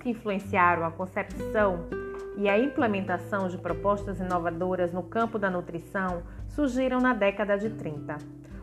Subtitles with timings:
[0.00, 1.86] que influenciaram a concepção
[2.36, 8.16] e a implementação de propostas inovadoras no campo da nutrição surgiram na década de 30.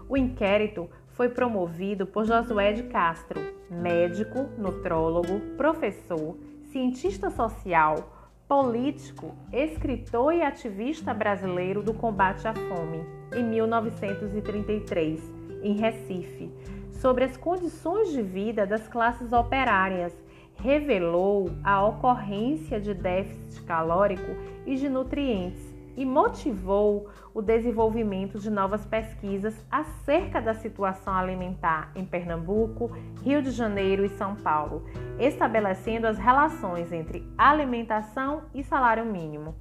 [0.09, 3.39] O inquérito foi promovido por Josué de Castro,
[3.70, 6.38] médico, nutrólogo, professor,
[6.71, 13.03] cientista social, político, escritor e ativista brasileiro do combate à fome,
[13.35, 15.21] em 1933,
[15.62, 16.49] em Recife,
[16.91, 20.17] sobre as condições de vida das classes operárias,
[20.57, 28.85] revelou a ocorrência de déficit calórico e de nutrientes e motivou o desenvolvimento de novas
[28.85, 32.91] pesquisas acerca da situação alimentar em Pernambuco,
[33.23, 34.84] Rio de Janeiro e São Paulo,
[35.20, 39.55] estabelecendo as relações entre alimentação e salário mínimo.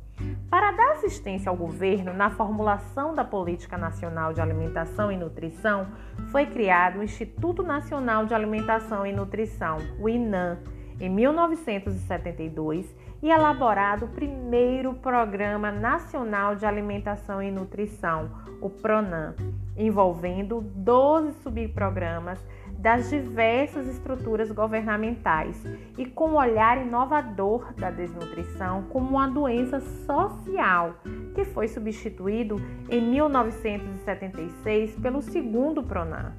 [0.50, 5.88] Para dar assistência ao governo na formulação da Política Nacional de Alimentação e Nutrição,
[6.30, 10.58] foi criado o Instituto Nacional de Alimentação e Nutrição, o INAM,
[11.00, 18.30] em 1972 e elaborado o primeiro Programa Nacional de Alimentação e Nutrição,
[18.60, 19.34] o PRONAM,
[19.76, 22.38] envolvendo 12 subprogramas
[22.78, 25.62] das diversas estruturas governamentais
[25.96, 30.94] e com um olhar inovador da desnutrição como uma doença social,
[31.34, 36.32] que foi substituído em 1976 pelo segundo PRONAM.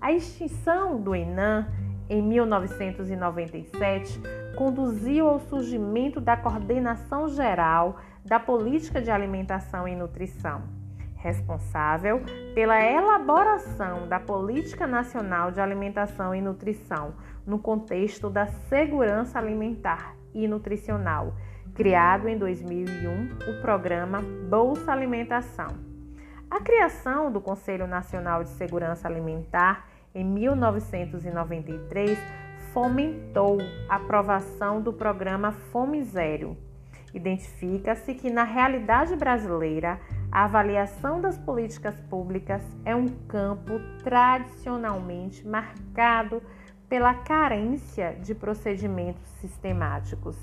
[0.00, 1.66] A extinção do INAM
[2.08, 4.20] em 1997
[4.56, 10.78] conduziu ao surgimento da Coordenação Geral da Política de Alimentação e Nutrição
[11.18, 12.22] responsável
[12.54, 17.14] pela elaboração da Política Nacional de Alimentação e Nutrição
[17.44, 21.34] no contexto da segurança alimentar e nutricional,
[21.74, 25.88] criado em 2001 o programa Bolsa Alimentação.
[26.50, 32.18] A criação do Conselho Nacional de Segurança Alimentar em 1993
[32.72, 33.58] fomentou
[33.88, 36.56] a aprovação do programa Fome Zero.
[37.14, 46.42] Identifica-se que na realidade brasileira a avaliação das políticas públicas é um campo tradicionalmente marcado
[46.88, 50.36] pela carência de procedimentos sistemáticos.